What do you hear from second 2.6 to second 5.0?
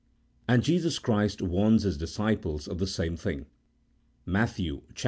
of the same thing (Matt. xxiv.